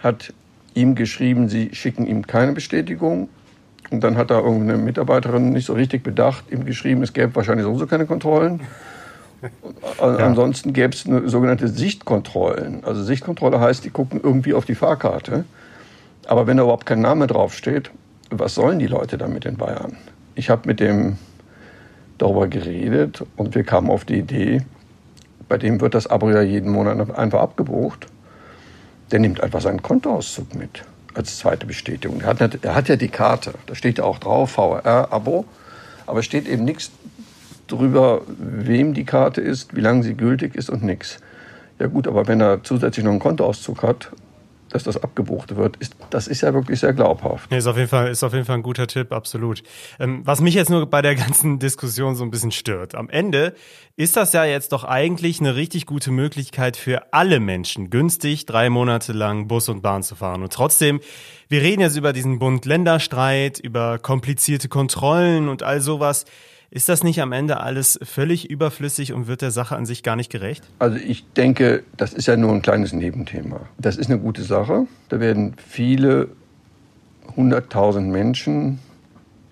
hat 0.00 0.34
ihm 0.74 0.96
geschrieben, 0.96 1.48
sie 1.48 1.72
schicken 1.72 2.04
ihm 2.04 2.26
keine 2.26 2.50
Bestätigung. 2.50 3.28
Und 3.92 4.02
dann 4.02 4.16
hat 4.16 4.32
da 4.32 4.40
irgendeine 4.40 4.76
Mitarbeiterin 4.76 5.50
nicht 5.50 5.66
so 5.66 5.74
richtig 5.74 6.02
bedacht, 6.02 6.50
ihm 6.50 6.64
geschrieben, 6.64 7.04
es 7.04 7.12
gäbe 7.12 7.36
wahrscheinlich 7.36 7.64
sowieso 7.64 7.86
keine 7.86 8.06
Kontrollen. 8.06 8.60
Ja. 10.00 10.06
Ansonsten 10.06 10.72
gäbe 10.72 10.92
es 10.94 11.02
sogenannte 11.30 11.68
Sichtkontrollen. 11.68 12.82
Also 12.84 13.04
Sichtkontrolle 13.04 13.60
heißt, 13.60 13.84
die 13.84 13.90
gucken 13.90 14.20
irgendwie 14.20 14.54
auf 14.54 14.64
die 14.64 14.74
Fahrkarte. 14.74 15.44
Aber 16.26 16.48
wenn 16.48 16.56
da 16.56 16.64
überhaupt 16.64 16.86
kein 16.86 17.00
Name 17.00 17.28
draufsteht, 17.28 17.92
was 18.30 18.56
sollen 18.56 18.80
die 18.80 18.88
Leute 18.88 19.16
dann 19.16 19.32
mit 19.32 19.44
den 19.44 19.56
Bayern? 19.56 19.96
Ich 20.34 20.50
habe 20.50 20.62
mit 20.66 20.80
dem 20.80 21.18
darüber 22.18 22.48
geredet 22.48 23.24
und 23.36 23.54
wir 23.54 23.62
kamen 23.62 23.90
auf 23.90 24.04
die 24.04 24.18
Idee, 24.18 24.62
bei 25.52 25.58
dem 25.58 25.82
wird 25.82 25.92
das 25.92 26.06
Abo 26.06 26.30
ja 26.30 26.40
jeden 26.40 26.72
Monat 26.72 27.14
einfach 27.14 27.40
abgebucht 27.40 28.06
der 29.10 29.20
nimmt 29.20 29.42
einfach 29.42 29.60
seinen 29.60 29.82
Kontoauszug 29.82 30.54
mit 30.54 30.84
als 31.14 31.36
zweite 31.38 31.66
Bestätigung. 31.66 32.22
Er 32.22 32.28
hat, 32.28 32.64
er 32.64 32.74
hat 32.74 32.88
ja 32.88 32.96
die 32.96 33.08
Karte, 33.08 33.52
da 33.66 33.74
steht 33.74 33.98
ja 33.98 34.04
auch 34.04 34.18
drauf, 34.18 34.52
VR-Abo, 34.52 35.44
aber 36.06 36.20
es 36.20 36.24
steht 36.24 36.48
eben 36.48 36.64
nichts 36.64 36.90
drüber, 37.66 38.22
wem 38.38 38.94
die 38.94 39.04
Karte 39.04 39.42
ist, 39.42 39.76
wie 39.76 39.82
lange 39.82 40.02
sie 40.02 40.14
gültig 40.14 40.54
ist 40.54 40.70
und 40.70 40.82
nichts. 40.82 41.18
Ja 41.78 41.86
gut, 41.88 42.08
aber 42.08 42.26
wenn 42.26 42.40
er 42.40 42.64
zusätzlich 42.64 43.04
noch 43.04 43.12
einen 43.12 43.20
Kontoauszug 43.20 43.82
hat 43.82 44.10
dass 44.74 44.84
das 44.84 45.02
abgebucht 45.02 45.56
wird, 45.56 45.76
ist, 45.76 45.94
das 46.10 46.28
ist 46.28 46.40
ja 46.40 46.52
wirklich 46.54 46.80
sehr 46.80 46.92
glaubhaft. 46.92 47.50
Nee, 47.50 47.58
ist 47.58 47.66
auf 47.66 47.76
jeden 47.76 47.88
Fall, 47.88 48.10
ist 48.10 48.22
auf 48.22 48.32
jeden 48.32 48.44
Fall 48.44 48.56
ein 48.56 48.62
guter 48.62 48.86
Tipp, 48.86 49.12
absolut. 49.12 49.62
Ähm, 49.98 50.22
was 50.24 50.40
mich 50.40 50.54
jetzt 50.54 50.70
nur 50.70 50.86
bei 50.86 51.02
der 51.02 51.14
ganzen 51.22 51.58
Diskussion 51.58 52.14
so 52.14 52.24
ein 52.24 52.30
bisschen 52.30 52.52
stört. 52.52 52.94
Am 52.94 53.08
Ende 53.08 53.54
ist 53.96 54.16
das 54.16 54.32
ja 54.32 54.44
jetzt 54.44 54.72
doch 54.72 54.84
eigentlich 54.84 55.40
eine 55.40 55.54
richtig 55.54 55.86
gute 55.86 56.10
Möglichkeit 56.10 56.76
für 56.76 57.12
alle 57.12 57.40
Menschen, 57.40 57.90
günstig 57.90 58.46
drei 58.46 58.70
Monate 58.70 59.12
lang 59.12 59.48
Bus 59.48 59.68
und 59.68 59.82
Bahn 59.82 60.02
zu 60.02 60.14
fahren. 60.14 60.42
Und 60.42 60.52
trotzdem, 60.52 61.00
wir 61.48 61.62
reden 61.62 61.82
jetzt 61.82 61.96
über 61.96 62.12
diesen 62.12 62.38
Bund-Länder-Streit, 62.38 63.58
über 63.58 63.98
komplizierte 63.98 64.68
Kontrollen 64.68 65.48
und 65.48 65.62
all 65.62 65.80
sowas. 65.80 66.24
Ist 66.74 66.88
das 66.88 67.04
nicht 67.04 67.20
am 67.20 67.32
Ende 67.32 67.60
alles 67.60 68.00
völlig 68.02 68.48
überflüssig 68.48 69.12
und 69.12 69.26
wird 69.26 69.42
der 69.42 69.50
Sache 69.50 69.76
an 69.76 69.84
sich 69.84 70.02
gar 70.02 70.16
nicht 70.16 70.30
gerecht? 70.30 70.64
Also 70.78 70.96
ich 70.96 71.30
denke, 71.34 71.82
das 71.98 72.14
ist 72.14 72.26
ja 72.26 72.34
nur 72.38 72.50
ein 72.50 72.62
kleines 72.62 72.94
Nebenthema. 72.94 73.60
Das 73.76 73.98
ist 73.98 74.08
eine 74.08 74.18
gute 74.18 74.42
Sache. 74.42 74.86
Da 75.10 75.20
werden 75.20 75.54
viele 75.58 76.28
hunderttausend 77.36 78.08
Menschen 78.08 78.78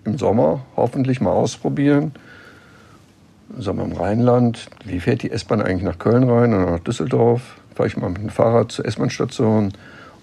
im 0.03 0.17
Sommer 0.17 0.65
hoffentlich 0.75 1.21
mal 1.21 1.29
ausprobieren. 1.29 2.13
Sagen 3.55 3.77
wir 3.77 3.85
im 3.85 3.91
Rheinland, 3.91 4.69
wie 4.85 4.99
fährt 4.99 5.21
die 5.21 5.29
S-Bahn 5.29 5.61
eigentlich 5.61 5.83
nach 5.83 5.99
Köln 5.99 6.23
rein 6.27 6.55
oder 6.55 6.71
nach 6.71 6.79
Düsseldorf? 6.79 7.59
Fahre 7.75 7.85
ich 7.85 7.97
mal 7.97 8.09
mit 8.09 8.23
dem 8.23 8.29
Fahrrad 8.29 8.71
zur 8.71 8.85
S-Bahn-Station 8.85 9.73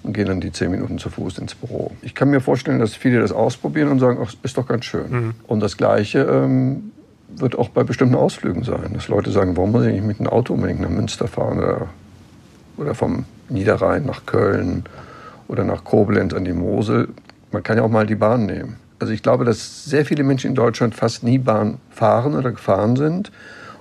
und 0.03 0.13
gehe 0.13 0.25
dann 0.25 0.41
die 0.41 0.53
zehn 0.53 0.71
Minuten 0.71 0.99
zu 0.99 1.11
Fuß 1.11 1.39
ins 1.39 1.55
Büro. 1.55 1.93
Ich 2.03 2.15
kann 2.15 2.31
mir 2.31 2.41
vorstellen, 2.41 2.79
dass 2.79 2.95
viele 2.95 3.21
das 3.21 3.33
ausprobieren 3.33 3.89
und 3.89 3.99
sagen, 3.99 4.19
ach, 4.23 4.33
ist 4.43 4.57
doch 4.57 4.67
ganz 4.67 4.85
schön. 4.85 5.11
Mhm. 5.11 5.35
Und 5.47 5.61
das 5.61 5.77
Gleiche 5.77 6.21
ähm, 6.21 6.93
wird 7.29 7.59
auch 7.59 7.69
bei 7.69 7.85
bestimmten 7.85 8.15
Ausflügen 8.15 8.65
sein, 8.65 8.95
dass 8.95 9.09
Leute 9.09 9.31
sagen, 9.31 9.57
warum 9.57 9.73
muss 9.73 9.85
ich 9.85 9.93
nicht 9.93 10.07
mit 10.07 10.19
dem 10.19 10.27
Auto 10.27 10.55
unbedingt 10.55 10.81
nach 10.81 10.89
Münster 10.89 11.29
fahren 11.29 11.59
oder, 11.59 11.87
oder 12.77 12.95
vom 12.95 13.25
Niederrhein 13.49 14.05
nach 14.07 14.25
Köln 14.27 14.85
oder 15.47 15.65
nach 15.65 15.85
Koblenz 15.85 16.33
an 16.35 16.45
die 16.45 16.53
Mosel. 16.53 17.09
Man 17.53 17.63
kann 17.63 17.77
ja 17.77 17.83
auch 17.83 17.91
mal 17.91 18.07
die 18.07 18.15
Bahn 18.15 18.47
nehmen. 18.47 18.77
Also 18.99 19.13
ich 19.13 19.23
glaube, 19.23 19.45
dass 19.45 19.85
sehr 19.85 20.05
viele 20.05 20.25
Menschen 20.25 20.51
in 20.51 20.55
Deutschland 20.55 20.95
fast 20.95 21.23
nie 21.23 21.39
Bahn 21.39 21.79
fahren 21.91 22.35
oder 22.35 22.51
gefahren 22.51 22.97
sind 22.97 23.31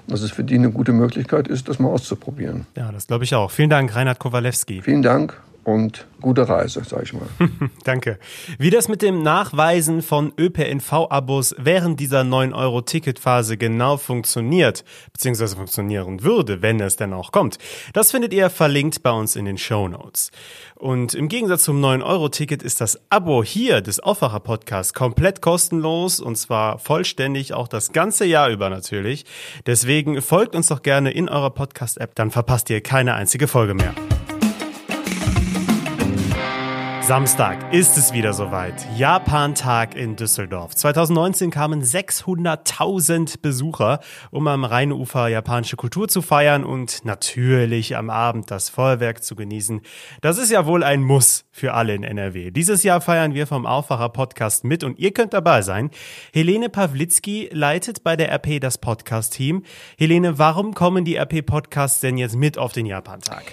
und 0.05 0.13
dass 0.13 0.21
es 0.21 0.31
für 0.31 0.43
die 0.43 0.55
eine 0.55 0.71
gute 0.71 0.93
Möglichkeit 0.93 1.47
ist, 1.47 1.67
das 1.67 1.79
mal 1.79 1.89
auszuprobieren. 1.89 2.65
Ja, 2.75 2.91
das 2.91 3.07
glaube 3.07 3.24
ich 3.24 3.33
auch. 3.33 3.51
Vielen 3.51 3.69
Dank, 3.69 3.95
Reinhard 3.95 4.19
Kowalewski. 4.19 4.81
Vielen 4.81 5.01
Dank 5.01 5.41
und 5.67 6.07
gute 6.21 6.47
Reise, 6.47 6.81
sag 6.88 7.03
ich 7.03 7.12
mal. 7.12 7.27
Danke. 7.83 8.19
Wie 8.57 8.69
das 8.69 8.88
mit 8.88 9.01
dem 9.01 9.21
Nachweisen 9.21 10.01
von 10.01 10.31
ÖPNV-Abos 10.39 11.55
während 11.57 12.00
dieser 12.00 12.21
9-Euro-Ticketphase 12.21 13.57
genau 13.57 13.97
funktioniert, 13.97 14.86
beziehungsweise 15.12 15.57
funktionieren 15.57 16.24
würde, 16.24 16.62
wenn 16.62 16.79
es 16.79 16.95
denn 16.95 17.12
auch 17.12 17.33
kommt, 17.33 17.57
das 17.91 18.12
findet 18.12 18.33
ihr 18.33 18.50
verlinkt 18.50 19.03
bei 19.03 19.12
uns 19.12 19.36
in 19.36 19.43
den 19.43 19.57
Show 19.57 19.89
Notes. 19.89 20.31
Und 20.75 21.13
im 21.13 21.27
Gegensatz 21.27 21.63
zum 21.63 21.83
9-Euro-Ticket 21.83 22.63
ist 22.63 22.79
das 22.79 22.97
Abo 23.09 23.43
hier 23.43 23.81
des 23.81 24.00
Aufwacher-Podcasts 24.00 24.93
komplett 24.93 25.41
kostenlos 25.41 26.21
und 26.21 26.38
zwar 26.38 26.79
vollständig 26.79 27.53
auch 27.53 27.67
das 27.67 27.91
ganze 27.91 28.24
Jahr 28.24 28.50
über 28.51 28.69
natürlich. 28.69 29.25
Deswegen 29.65 30.21
folgt 30.21 30.55
uns 30.55 30.67
doch 30.67 30.81
gerne 30.81 31.12
in 31.12 31.27
eurer 31.27 31.50
Podcast-App, 31.50 32.15
dann 32.15 32.31
verpasst 32.31 32.69
ihr 32.69 32.79
keine 32.79 33.15
einzige 33.15 33.50
Folge 33.50 33.74
mehr. 33.74 33.93
Samstag 37.07 37.71
ist 37.73 37.97
es 37.97 38.11
wieder 38.11 38.33
soweit. 38.33 38.85
Japan-Tag 38.97 39.95
in 39.95 40.17
Düsseldorf. 40.17 40.75
2019 40.75 41.51
kamen 41.51 41.81
600.000 41.81 43.41
Besucher, 43.41 44.01
um 44.29 44.45
am 44.49 44.65
Rheinufer 44.65 45.29
japanische 45.29 45.77
Kultur 45.77 46.09
zu 46.09 46.21
feiern 46.21 46.65
und 46.65 47.05
natürlich 47.05 47.95
am 47.95 48.09
Abend 48.09 48.51
das 48.51 48.67
Feuerwerk 48.67 49.23
zu 49.23 49.37
genießen. 49.37 49.79
Das 50.19 50.37
ist 50.37 50.51
ja 50.51 50.65
wohl 50.65 50.83
ein 50.83 51.01
Muss 51.01 51.45
für 51.49 51.75
alle 51.75 51.95
in 51.95 52.03
NRW. 52.03 52.51
Dieses 52.51 52.83
Jahr 52.83 52.99
feiern 52.99 53.33
wir 53.33 53.47
vom 53.47 53.65
Aufwacher 53.65 54.09
Podcast 54.09 54.65
mit 54.65 54.83
und 54.83 54.99
ihr 54.99 55.13
könnt 55.13 55.33
dabei 55.33 55.61
sein. 55.61 55.91
Helene 56.33 56.67
Pawlitzki 56.67 57.47
leitet 57.53 58.03
bei 58.03 58.17
der 58.17 58.33
RP 58.33 58.59
das 58.59 58.79
Podcast-Team. 58.79 59.63
Helene, 59.97 60.39
warum 60.39 60.73
kommen 60.73 61.05
die 61.05 61.15
RP-Podcasts 61.15 62.01
denn 62.01 62.17
jetzt 62.17 62.35
mit 62.35 62.57
auf 62.57 62.73
den 62.73 62.85
Japan-Tag? 62.85 63.45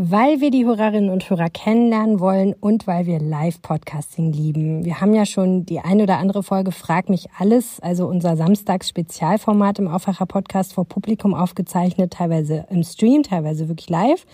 Weil 0.00 0.40
wir 0.40 0.52
die 0.52 0.64
Hörerinnen 0.64 1.10
und 1.10 1.28
Hörer 1.28 1.50
kennenlernen 1.50 2.20
wollen 2.20 2.54
und 2.60 2.86
weil 2.86 3.06
wir 3.06 3.18
Live-Podcasting 3.18 4.32
lieben. 4.32 4.84
Wir 4.84 5.00
haben 5.00 5.12
ja 5.12 5.26
schon 5.26 5.66
die 5.66 5.80
eine 5.80 6.04
oder 6.04 6.18
andere 6.18 6.44
Folge 6.44 6.70
Frag 6.70 7.08
mich 7.08 7.26
alles, 7.36 7.80
also 7.80 8.06
unser 8.06 8.36
Samstags-Spezialformat 8.36 9.80
im 9.80 9.88
Aufwacher-Podcast 9.88 10.72
vor 10.72 10.84
Publikum 10.84 11.34
aufgezeichnet, 11.34 12.12
teilweise 12.12 12.64
im 12.70 12.84
Stream, 12.84 13.24
teilweise 13.24 13.68
wirklich 13.68 13.90
live. 13.90 14.24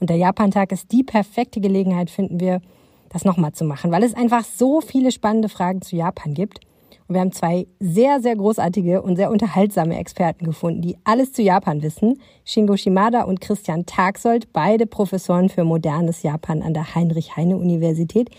Und 0.00 0.10
der 0.10 0.18
Japan-Tag 0.18 0.70
ist 0.70 0.92
die 0.92 1.02
perfekte 1.02 1.62
Gelegenheit, 1.62 2.10
finden 2.10 2.38
wir, 2.38 2.60
das 3.08 3.24
nochmal 3.24 3.52
zu 3.52 3.64
machen, 3.64 3.90
weil 3.92 4.02
es 4.02 4.12
einfach 4.12 4.44
so 4.44 4.82
viele 4.82 5.12
spannende 5.12 5.48
Fragen 5.48 5.80
zu 5.80 5.96
Japan 5.96 6.34
gibt. 6.34 6.60
Und 7.08 7.14
wir 7.14 7.20
haben 7.20 7.32
zwei 7.32 7.66
sehr, 7.78 8.20
sehr 8.20 8.34
großartige 8.34 9.00
und 9.00 9.16
sehr 9.16 9.30
unterhaltsame 9.30 9.96
Experten 9.98 10.44
gefunden, 10.44 10.82
die 10.82 10.96
alles 11.04 11.32
zu 11.32 11.42
Japan 11.42 11.82
wissen. 11.82 12.20
Shingo 12.44 12.76
Shimada 12.76 13.22
und 13.22 13.40
Christian 13.40 13.86
Tagsold, 13.86 14.52
beide 14.52 14.86
Professoren 14.86 15.48
für 15.48 15.64
modernes 15.64 16.22
Japan 16.22 16.62
an 16.62 16.74
der 16.74 16.94
Heinrich-Heine-Universität. 16.94 18.30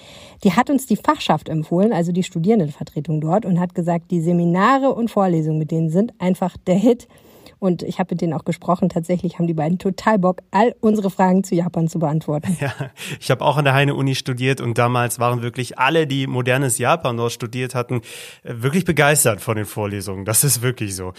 Die 0.43 0.51
hat 0.51 0.69
uns 0.69 0.85
die 0.85 0.97
Fachschaft 0.97 1.47
empfohlen, 1.47 1.93
also 1.93 2.11
die 2.11 2.23
Studierendenvertretung 2.23 3.21
dort, 3.21 3.45
und 3.45 3.59
hat 3.59 3.73
gesagt, 3.73 4.11
die 4.11 4.21
Seminare 4.21 4.93
und 4.93 5.09
Vorlesungen 5.09 5.59
mit 5.59 5.71
denen 5.71 5.89
sind 5.89 6.13
einfach 6.19 6.57
der 6.57 6.75
Hit. 6.75 7.07
Und 7.59 7.83
ich 7.83 7.99
habe 7.99 8.13
mit 8.13 8.21
denen 8.21 8.33
auch 8.33 8.45
gesprochen. 8.45 8.89
Tatsächlich 8.89 9.37
haben 9.37 9.47
die 9.47 9.53
beiden 9.53 9.79
total 9.79 10.19
Bock, 10.19 10.41
all 10.51 10.75
unsere 10.79 11.09
Fragen 11.09 11.43
zu 11.43 11.55
Japan 11.55 11.87
zu 11.87 11.99
beantworten. 11.99 12.57
Ja, 12.59 12.71
ich 13.19 13.29
habe 13.29 13.45
auch 13.45 13.57
an 13.57 13.65
der 13.65 13.73
Heine-Uni 13.73 14.15
studiert 14.15 14.61
und 14.61 14.77
damals 14.77 15.19
waren 15.19 15.41
wirklich 15.41 15.77
alle, 15.77 16.07
die 16.07 16.27
modernes 16.27 16.77
Japan 16.77 17.17
dort 17.17 17.31
studiert 17.31 17.75
hatten, 17.75 18.01
wirklich 18.43 18.85
begeistert 18.85 19.41
von 19.41 19.57
den 19.57 19.65
Vorlesungen. 19.65 20.25
Das 20.25 20.43
ist 20.43 20.61
wirklich 20.61 20.95
so. 20.95 21.13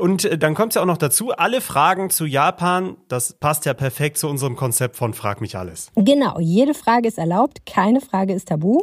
Und 0.00 0.24
äh, 0.24 0.38
dann 0.38 0.54
kommt 0.54 0.72
es 0.72 0.74
ja 0.76 0.82
auch 0.82 0.86
noch 0.86 0.98
dazu, 0.98 1.32
alle 1.32 1.60
Fragen 1.60 2.10
zu 2.10 2.26
Japan, 2.26 2.96
das 3.08 3.34
passt 3.34 3.64
ja 3.66 3.74
perfekt 3.74 4.18
zu 4.18 4.28
unserem 4.28 4.56
Konzept 4.56 4.96
von 4.96 5.14
Frag 5.14 5.40
mich 5.40 5.56
alles. 5.56 5.90
Genau, 5.96 6.38
jede 6.38 6.74
Frage 6.74 7.08
ist 7.08 7.18
erlaubt, 7.18 7.66
keine 7.66 8.00
Frage 8.00 8.34
ist 8.34 8.48
tabu. 8.48 8.82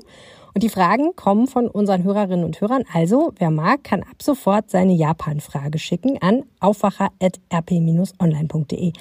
Und 0.56 0.64
die 0.64 0.70
Fragen 0.70 1.16
kommen 1.18 1.48
von 1.48 1.68
unseren 1.68 2.06
Hörerinnen 2.06 2.46
und 2.46 2.62
Hörern. 2.62 2.86
Also, 2.94 3.34
wer 3.40 3.52
mag, 3.52 3.84
kann 3.84 4.04
ab 4.04 4.24
sofort 4.24 4.72
seine 4.72 4.94
Japan-Frage 4.94 5.80
schicken 5.80 6.18
an 6.22 6.44
aufwacher.rp-online.de. 6.62 8.94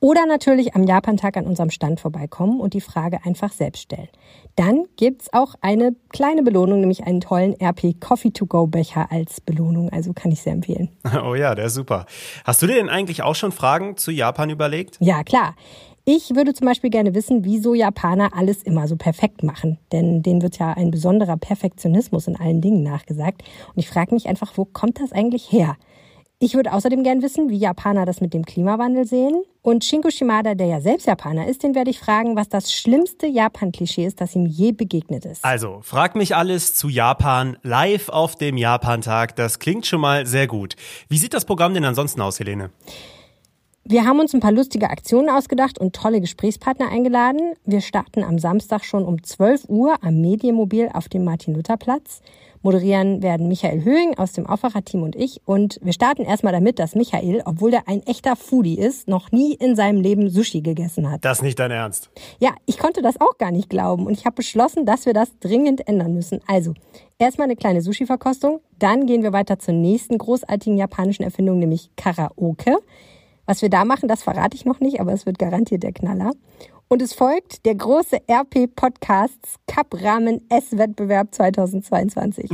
Oder 0.00 0.24
natürlich 0.24 0.74
am 0.74 0.84
Japan-Tag 0.84 1.36
an 1.36 1.44
unserem 1.44 1.68
Stand 1.68 2.00
vorbeikommen 2.00 2.60
und 2.60 2.72
die 2.72 2.80
Frage 2.80 3.18
einfach 3.26 3.52
selbst 3.52 3.82
stellen. 3.82 4.08
Dann 4.56 4.86
gibt's 4.96 5.30
auch 5.34 5.54
eine 5.60 5.94
kleine 6.08 6.42
Belohnung, 6.42 6.80
nämlich 6.80 7.04
einen 7.04 7.20
tollen 7.20 7.60
RP 7.60 8.00
Coffee 8.00 8.30
to 8.30 8.46
Go 8.46 8.66
Becher 8.66 9.12
als 9.12 9.42
Belohnung. 9.42 9.90
Also 9.90 10.14
kann 10.14 10.32
ich 10.32 10.40
sehr 10.40 10.54
empfehlen. 10.54 10.88
Oh 11.24 11.34
ja, 11.34 11.54
der 11.54 11.66
ist 11.66 11.74
super. 11.74 12.06
Hast 12.44 12.62
du 12.62 12.66
dir 12.66 12.76
denn 12.76 12.88
eigentlich 12.88 13.22
auch 13.22 13.34
schon 13.34 13.52
Fragen 13.52 13.98
zu 13.98 14.10
Japan 14.10 14.48
überlegt? 14.48 14.96
Ja, 14.98 15.22
klar. 15.22 15.54
Ich 16.04 16.34
würde 16.34 16.52
zum 16.52 16.66
Beispiel 16.66 16.90
gerne 16.90 17.14
wissen, 17.14 17.44
wieso 17.44 17.74
Japaner 17.74 18.30
alles 18.36 18.64
immer 18.64 18.88
so 18.88 18.96
perfekt 18.96 19.44
machen. 19.44 19.78
Denn 19.92 20.20
denen 20.22 20.42
wird 20.42 20.58
ja 20.58 20.72
ein 20.72 20.90
besonderer 20.90 21.36
Perfektionismus 21.36 22.26
in 22.26 22.34
allen 22.34 22.60
Dingen 22.60 22.82
nachgesagt. 22.82 23.42
Und 23.68 23.78
ich 23.78 23.88
frage 23.88 24.12
mich 24.12 24.26
einfach, 24.26 24.52
wo 24.56 24.64
kommt 24.64 25.00
das 25.00 25.12
eigentlich 25.12 25.52
her? 25.52 25.76
Ich 26.40 26.54
würde 26.54 26.72
außerdem 26.72 27.04
gerne 27.04 27.22
wissen, 27.22 27.50
wie 27.50 27.56
Japaner 27.56 28.04
das 28.04 28.20
mit 28.20 28.34
dem 28.34 28.44
Klimawandel 28.44 29.06
sehen. 29.06 29.44
Und 29.62 29.84
Shinko 29.84 30.10
Shimada, 30.10 30.56
der 30.56 30.66
ja 30.66 30.80
selbst 30.80 31.06
Japaner 31.06 31.46
ist, 31.46 31.62
den 31.62 31.76
werde 31.76 31.90
ich 31.90 32.00
fragen, 32.00 32.34
was 32.34 32.48
das 32.48 32.72
schlimmste 32.72 33.28
Japan-Klischee 33.28 34.04
ist, 34.04 34.20
das 34.20 34.34
ihm 34.34 34.46
je 34.46 34.72
begegnet 34.72 35.24
ist. 35.24 35.44
Also, 35.44 35.78
frag 35.82 36.16
mich 36.16 36.34
alles 36.34 36.74
zu 36.74 36.88
Japan 36.88 37.56
live 37.62 38.08
auf 38.08 38.34
dem 38.34 38.56
Japantag. 38.56 39.36
Das 39.36 39.60
klingt 39.60 39.86
schon 39.86 40.00
mal 40.00 40.26
sehr 40.26 40.48
gut. 40.48 40.74
Wie 41.08 41.18
sieht 41.18 41.32
das 41.32 41.44
Programm 41.44 41.74
denn 41.74 41.84
ansonsten 41.84 42.20
aus, 42.20 42.40
Helene? 42.40 42.70
Wir 43.84 44.04
haben 44.04 44.20
uns 44.20 44.32
ein 44.32 44.38
paar 44.38 44.52
lustige 44.52 44.90
Aktionen 44.90 45.28
ausgedacht 45.28 45.76
und 45.76 45.92
tolle 45.92 46.20
Gesprächspartner 46.20 46.88
eingeladen. 46.88 47.54
Wir 47.64 47.80
starten 47.80 48.22
am 48.22 48.38
Samstag 48.38 48.84
schon 48.84 49.04
um 49.04 49.24
12 49.24 49.64
Uhr 49.68 49.96
am 50.02 50.20
Medienmobil 50.20 50.88
auf 50.94 51.08
dem 51.08 51.24
Martin-Luther-Platz. 51.24 52.20
Moderieren 52.62 53.24
werden 53.24 53.48
Michael 53.48 53.82
Höhing 53.82 54.16
aus 54.16 54.34
dem 54.34 54.46
Aufwacherteam 54.46 55.02
und 55.02 55.16
ich. 55.16 55.40
Und 55.46 55.80
wir 55.82 55.92
starten 55.92 56.22
erstmal 56.22 56.52
damit, 56.52 56.78
dass 56.78 56.94
Michael, 56.94 57.42
obwohl 57.44 57.74
er 57.74 57.88
ein 57.88 58.06
echter 58.06 58.36
Foodie 58.36 58.78
ist, 58.78 59.08
noch 59.08 59.32
nie 59.32 59.54
in 59.54 59.74
seinem 59.74 60.00
Leben 60.00 60.30
Sushi 60.30 60.60
gegessen 60.60 61.10
hat. 61.10 61.24
Das 61.24 61.38
ist 61.38 61.42
nicht 61.42 61.58
dein 61.58 61.72
Ernst. 61.72 62.08
Ja, 62.38 62.50
ich 62.66 62.78
konnte 62.78 63.02
das 63.02 63.20
auch 63.20 63.36
gar 63.36 63.50
nicht 63.50 63.68
glauben. 63.68 64.06
Und 64.06 64.12
ich 64.12 64.26
habe 64.26 64.36
beschlossen, 64.36 64.86
dass 64.86 65.06
wir 65.06 65.12
das 65.12 65.36
dringend 65.40 65.88
ändern 65.88 66.14
müssen. 66.14 66.38
Also, 66.46 66.72
erstmal 67.18 67.46
eine 67.46 67.56
kleine 67.56 67.82
Sushi-Verkostung. 67.82 68.60
Dann 68.78 69.06
gehen 69.06 69.24
wir 69.24 69.32
weiter 69.32 69.58
zur 69.58 69.74
nächsten 69.74 70.18
großartigen 70.18 70.78
japanischen 70.78 71.24
Erfindung, 71.24 71.58
nämlich 71.58 71.90
Karaoke. 71.96 72.78
Was 73.46 73.62
wir 73.62 73.70
da 73.70 73.84
machen, 73.84 74.08
das 74.08 74.22
verrate 74.22 74.56
ich 74.56 74.64
noch 74.64 74.80
nicht, 74.80 75.00
aber 75.00 75.12
es 75.12 75.26
wird 75.26 75.38
garantiert 75.38 75.82
der 75.82 75.92
Knaller. 75.92 76.32
Und 76.92 77.00
es 77.00 77.14
folgt 77.14 77.64
der 77.64 77.74
große 77.74 78.18
RP 78.30 78.66
Podcasts 78.76 79.54
Cup 79.66 79.94
Rahmen 79.94 80.42
S-Wettbewerb 80.50 81.34
2022. 81.34 82.50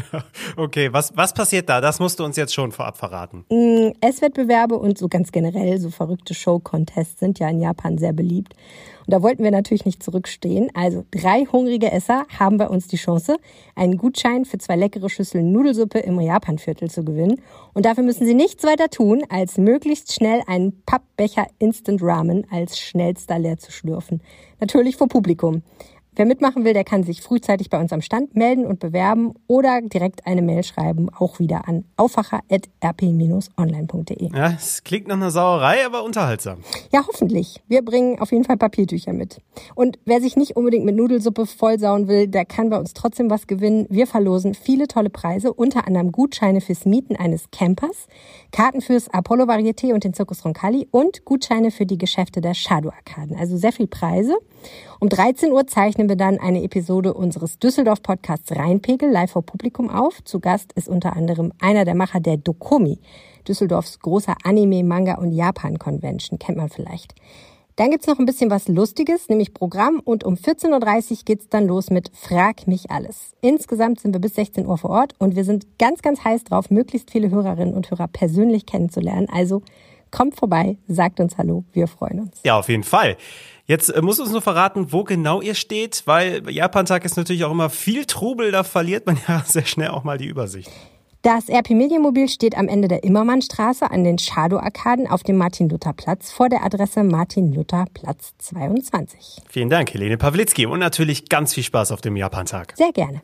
okay, 0.56 0.92
was, 0.92 1.16
was 1.16 1.34
passiert 1.34 1.68
da? 1.68 1.80
Das 1.80 1.98
musst 1.98 2.20
du 2.20 2.24
uns 2.24 2.36
jetzt 2.36 2.54
schon 2.54 2.70
vorab 2.70 2.96
verraten. 2.96 3.44
Mm, 3.50 3.90
S-Wettbewerbe 4.00 4.78
und 4.78 4.98
so 4.98 5.08
ganz 5.08 5.32
generell 5.32 5.80
so 5.80 5.90
verrückte 5.90 6.32
Show-Contests 6.32 7.18
sind 7.18 7.40
ja 7.40 7.48
in 7.48 7.58
Japan 7.58 7.98
sehr 7.98 8.12
beliebt. 8.12 8.54
Und 9.06 9.12
da 9.12 9.22
wollten 9.22 9.42
wir 9.42 9.50
natürlich 9.50 9.84
nicht 9.84 10.02
zurückstehen. 10.02 10.70
Also 10.74 11.04
drei 11.10 11.44
hungrige 11.46 11.90
Esser 11.90 12.24
haben 12.38 12.58
bei 12.58 12.68
uns 12.68 12.86
die 12.86 12.96
Chance, 12.96 13.36
einen 13.74 13.96
Gutschein 13.96 14.44
für 14.44 14.58
zwei 14.58 14.76
leckere 14.76 15.10
Schüsseln 15.10 15.50
Nudelsuppe 15.50 15.98
im 15.98 16.20
Japanviertel 16.20 16.88
zu 16.88 17.04
gewinnen. 17.04 17.40
Und 17.74 17.84
dafür 17.84 18.04
müssen 18.04 18.26
sie 18.26 18.34
nichts 18.34 18.62
weiter 18.62 18.88
tun, 18.90 19.24
als 19.28 19.58
möglichst 19.58 20.12
schnell 20.12 20.42
einen 20.46 20.82
Pappbecher 20.84 21.46
Instant 21.58 22.00
Ramen 22.02 22.46
als 22.50 22.78
schnellster 22.78 23.38
leer 23.38 23.58
zu 23.58 23.71
schlürfen. 23.72 24.20
Natürlich 24.60 24.96
vor 24.96 25.08
Publikum. 25.08 25.62
Wer 26.14 26.26
mitmachen 26.26 26.66
will, 26.66 26.74
der 26.74 26.84
kann 26.84 27.04
sich 27.04 27.22
frühzeitig 27.22 27.70
bei 27.70 27.80
uns 27.80 27.90
am 27.90 28.02
Stand 28.02 28.36
melden 28.36 28.66
und 28.66 28.80
bewerben 28.80 29.32
oder 29.46 29.80
direkt 29.80 30.26
eine 30.26 30.42
Mail 30.42 30.62
schreiben, 30.62 31.08
auch 31.08 31.38
wieder 31.38 31.66
an 31.66 31.86
aufwacher.rp-online.de. 31.96 34.36
Ja, 34.36 34.52
es 34.52 34.84
klingt 34.84 35.08
nach 35.08 35.16
einer 35.16 35.30
Sauerei, 35.30 35.86
aber 35.86 36.04
unterhaltsam. 36.04 36.58
Ja, 36.92 37.02
hoffentlich. 37.08 37.62
Wir 37.66 37.82
bringen 37.82 38.20
auf 38.20 38.30
jeden 38.30 38.44
Fall 38.44 38.58
Papiertücher 38.58 39.14
mit. 39.14 39.40
Und 39.74 39.98
wer 40.04 40.20
sich 40.20 40.36
nicht 40.36 40.54
unbedingt 40.54 40.84
mit 40.84 40.96
Nudelsuppe 40.96 41.46
vollsauen 41.46 42.08
will, 42.08 42.28
der 42.28 42.44
kann 42.44 42.68
bei 42.68 42.78
uns 42.78 42.92
trotzdem 42.92 43.30
was 43.30 43.46
gewinnen. 43.46 43.86
Wir 43.88 44.06
verlosen 44.06 44.52
viele 44.52 44.88
tolle 44.88 45.08
Preise, 45.08 45.54
unter 45.54 45.86
anderem 45.86 46.12
Gutscheine 46.12 46.60
fürs 46.60 46.84
Mieten 46.84 47.16
eines 47.16 47.50
Campers, 47.52 48.06
Karten 48.50 48.82
fürs 48.82 49.08
Apollo 49.08 49.44
Varieté 49.44 49.94
und 49.94 50.04
den 50.04 50.12
Zirkus 50.12 50.44
Roncalli 50.44 50.88
und 50.90 51.24
Gutscheine 51.24 51.70
für 51.70 51.86
die 51.86 51.96
Geschäfte 51.96 52.42
der 52.42 52.52
Shadow 52.52 52.90
Arkaden. 52.90 53.34
Also 53.34 53.56
sehr 53.56 53.72
viel 53.72 53.86
Preise. 53.86 54.36
Um 55.00 55.08
13 55.08 55.50
Uhr 55.50 55.66
zeichnen 56.02 56.08
wir 56.08 56.16
dann 56.16 56.40
eine 56.40 56.64
Episode 56.64 57.14
unseres 57.14 57.60
Düsseldorf-Podcasts 57.60 58.50
Rheinpegel 58.56 59.08
live 59.08 59.30
vor 59.30 59.42
Publikum 59.42 59.88
auf. 59.88 60.24
Zu 60.24 60.40
Gast 60.40 60.72
ist 60.72 60.88
unter 60.88 61.14
anderem 61.14 61.52
einer 61.60 61.84
der 61.84 61.94
Macher 61.94 62.18
der 62.18 62.38
Dokomi, 62.38 62.98
Düsseldorfs 63.46 64.00
großer 64.00 64.34
Anime, 64.42 64.82
Manga 64.82 65.14
und 65.14 65.30
Japan-Convention. 65.30 66.40
Kennt 66.40 66.58
man 66.58 66.70
vielleicht. 66.70 67.14
Dann 67.76 67.92
gibt's 67.92 68.08
noch 68.08 68.18
ein 68.18 68.26
bisschen 68.26 68.50
was 68.50 68.66
Lustiges, 68.66 69.28
nämlich 69.28 69.54
Programm. 69.54 70.00
Und 70.04 70.24
um 70.24 70.34
14.30 70.34 71.10
Uhr 71.10 71.16
geht's 71.24 71.48
dann 71.48 71.68
los 71.68 71.90
mit 71.90 72.10
Frag 72.14 72.66
mich 72.66 72.90
alles. 72.90 73.34
Insgesamt 73.40 74.00
sind 74.00 74.12
wir 74.12 74.20
bis 74.20 74.34
16 74.34 74.66
Uhr 74.66 74.78
vor 74.78 74.90
Ort 74.90 75.14
und 75.20 75.36
wir 75.36 75.44
sind 75.44 75.78
ganz, 75.78 76.02
ganz 76.02 76.24
heiß 76.24 76.42
drauf, 76.42 76.68
möglichst 76.70 77.12
viele 77.12 77.30
Hörerinnen 77.30 77.74
und 77.74 77.92
Hörer 77.92 78.08
persönlich 78.08 78.66
kennenzulernen. 78.66 79.28
Also 79.32 79.62
kommt 80.10 80.36
vorbei, 80.36 80.78
sagt 80.88 81.20
uns 81.20 81.38
Hallo, 81.38 81.62
wir 81.72 81.86
freuen 81.86 82.20
uns. 82.20 82.40
Ja, 82.44 82.58
auf 82.58 82.68
jeden 82.68 82.84
Fall. 82.84 83.16
Jetzt 83.66 83.90
äh, 83.90 84.02
muss 84.02 84.18
uns 84.18 84.30
nur 84.30 84.42
verraten, 84.42 84.92
wo 84.92 85.04
genau 85.04 85.40
ihr 85.40 85.54
steht, 85.54 86.02
weil 86.06 86.48
Japan-Tag 86.50 87.04
ist 87.04 87.16
natürlich 87.16 87.44
auch 87.44 87.52
immer 87.52 87.70
viel 87.70 88.04
Trubel, 88.04 88.50
da 88.50 88.64
verliert 88.64 89.06
man 89.06 89.18
ja 89.28 89.42
sehr 89.46 89.64
schnell 89.64 89.88
auch 89.88 90.04
mal 90.04 90.18
die 90.18 90.26
Übersicht. 90.26 90.70
Das 91.22 91.48
RP 91.48 91.70
Medienmobil 91.70 92.28
steht 92.28 92.58
am 92.58 92.66
Ende 92.66 92.88
der 92.88 93.04
Immermannstraße 93.04 93.88
an 93.88 94.02
den 94.02 94.18
Shadow-Arkaden 94.18 95.06
auf 95.06 95.22
dem 95.22 95.36
Martin-Luther-Platz 95.36 96.32
vor 96.32 96.48
der 96.48 96.64
Adresse 96.64 97.04
Martin-Luther-Platz 97.04 98.32
22. 98.38 99.42
Vielen 99.48 99.70
Dank, 99.70 99.94
Helene 99.94 100.16
Pawlitzki. 100.16 100.66
Und 100.66 100.80
natürlich 100.80 101.28
ganz 101.28 101.54
viel 101.54 101.62
Spaß 101.62 101.92
auf 101.92 102.00
dem 102.00 102.16
Japan-Tag. 102.16 102.74
Sehr 102.76 102.90
gerne. 102.90 103.22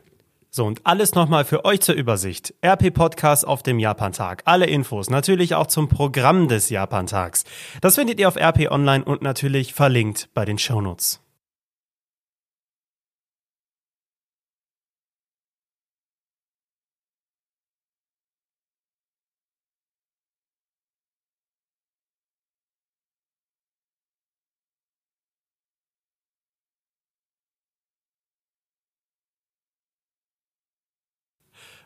So, 0.51 0.65
und 0.65 0.81
alles 0.83 1.13
nochmal 1.13 1.45
für 1.45 1.63
euch 1.63 1.81
zur 1.81 1.93
Übersicht. 1.93 2.55
RP 2.65 2.91
Podcast 2.91 3.45
auf 3.45 3.61
dem 3.61 3.77
Japantag. 3.77 4.41
Alle 4.45 4.65
Infos, 4.65 5.09
natürlich 5.09 5.53
auch 5.53 5.67
zum 5.67 5.87
Programm 5.87 6.47
des 6.47 6.69
Japantags. 6.69 7.43
Das 7.81 7.95
findet 7.95 8.19
ihr 8.19 8.27
auf 8.27 8.35
RP 8.35 8.71
Online 8.71 9.03
und 9.03 9.21
natürlich 9.21 9.75
verlinkt 9.75 10.29
bei 10.33 10.45
den 10.45 10.57
Shownotes. 10.57 11.21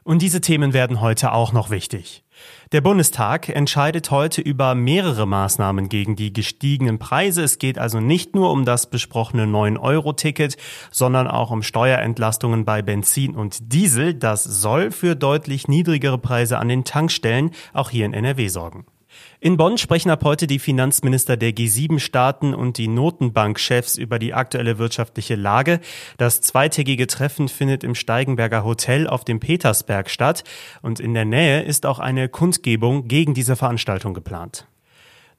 Und 0.04 0.22
diese 0.22 0.42
Themen 0.42 0.74
werden 0.74 1.00
heute 1.00 1.32
auch 1.32 1.54
noch 1.54 1.70
wichtig. 1.70 2.24
Der 2.72 2.82
Bundestag 2.82 3.48
entscheidet 3.48 4.12
heute 4.12 4.42
über 4.42 4.76
mehrere 4.76 5.26
Maßnahmen 5.26 5.88
gegen 5.88 6.16
die 6.16 6.34
gestiegenen 6.34 7.00
Preise. 7.00 7.44
Es 7.44 7.58
geht 7.58 7.78
also 7.78 8.00
nicht 8.00 8.36
nur 8.36 8.52
um 8.52 8.66
das 8.66 8.90
besprochene 8.90 9.46
9-Euro-Ticket, 9.46 10.58
sondern 10.92 11.28
auch 11.28 11.52
um 11.52 11.64
Steuerentlastungen 11.64 12.66
bei 12.66 12.82
Benzin 12.82 13.36
und 13.36 13.72
Diesel. 13.72 14.14
Das 14.14 14.44
soll 14.44 14.92
für 14.92 15.16
deutlich 15.16 15.68
niedrigere 15.68 16.18
Preise 16.18 16.58
an 16.58 16.68
den 16.68 16.84
Tankstellen 16.84 17.52
auch 17.74 17.90
hier 17.90 18.06
in 18.06 18.14
NRW 18.14 18.48
sorgen. 18.48 18.86
In 19.40 19.58
Bonn 19.58 19.78
sprechen 19.78 20.10
ab 20.10 20.24
heute 20.24 20.48
die 20.48 20.60
Finanzminister 20.60 21.38
der 21.38 21.52
G7-Staaten 21.52 22.54
und 22.54 22.78
die 22.78 22.88
Notenbankchefs 22.88 23.98
über 23.98 24.20
die 24.20 24.34
aktuelle 24.34 24.78
wirtschaftliche 24.78 25.36
Lage. 25.36 25.80
Das 26.18 26.42
zweitägige 26.42 27.08
Treffen 27.08 27.50
findet 27.50 27.84
im 27.84 27.96
Steigenberger 27.96 28.64
Hotel 28.64 29.08
auf 29.08 29.26
dem 29.26 29.40
Petersberg 29.40 30.10
statt 30.10 30.44
und 30.82 31.00
in 31.00 31.14
der 31.14 31.26
Nähe 31.26 31.64
ist 31.64 31.86
auch 31.86 32.00
eine 32.00 32.30
Kundgebung 32.30 33.08
gegen 33.08 33.34
diese 33.34 33.56
Veranstaltung 33.56 34.14
geplant. 34.14 34.68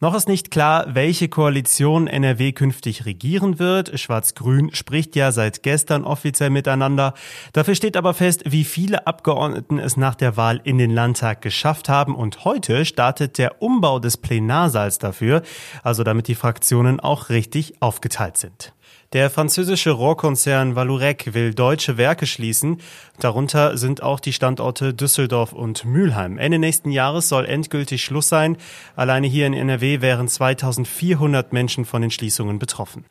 Noch 0.05 0.15
ist 0.15 0.29
nicht 0.29 0.51
klar, 0.51 0.95
welche 0.95 1.31
Koalition 1.31 2.09
NRW 2.09 2.53
künftig 2.53 3.07
regieren 3.07 3.59
wird. 3.59 3.99
Schwarz-Grün 3.99 4.75
spricht 4.75 5.17
ja 5.17 5.33
seit 5.33 5.63
gestern 5.63 6.05
offiziell 6.05 6.51
miteinander. 6.51 7.15
Dafür 7.55 7.75
steht 7.75 7.97
aber 7.97 8.13
fest, 8.13 8.43
wie 8.45 8.65
viele 8.65 9.07
Abgeordneten 9.07 9.79
es 9.79 9.97
nach 9.97 10.15
der 10.15 10.37
Wahl 10.37 10.61
in 10.63 10.77
den 10.77 10.91
Landtag 10.91 11.41
geschafft 11.41 11.89
haben. 11.89 12.15
Und 12.15 12.45
heute 12.45 12.85
startet 12.85 13.39
der 13.39 13.63
Umbau 13.63 13.99
des 13.99 14.19
Plenarsaals 14.19 14.99
dafür, 14.99 15.41
also 15.83 16.05
damit 16.05 16.29
die 16.29 16.35
Fraktionen 16.35 17.01
auch 17.01 17.31
richtig 17.31 17.81
aufgeteilt 17.81 18.37
sind. 18.37 18.75
Der 19.15 19.31
französische 19.31 19.93
Rohrkonzern 19.93 20.75
Valurec 20.75 21.35
will 21.35 21.55
deutsche 21.55 21.97
Werke 21.97 22.27
schließen. 22.27 22.81
Darunter 23.21 23.79
sind 23.79 24.03
auch 24.03 24.19
die 24.19 24.33
Standorte 24.33 24.93
Düsseldorf 24.93 25.53
und 25.53 25.85
Mülheim. 25.85 26.37
Ende 26.37 26.59
nächsten 26.59 26.91
Jahres 26.91 27.29
soll 27.29 27.47
endgültig 27.47 28.03
Schluss 28.03 28.29
sein. 28.29 28.57
Alleine 28.97 29.29
hier 29.29 29.47
in 29.47 29.55
NRW 29.55 30.01
wären 30.01 30.27
2400 30.27 31.53
Menschen 31.53 31.85
von 31.85 32.03
den 32.03 32.11
Schließungen 32.11 32.59
betroffen. 32.59 33.05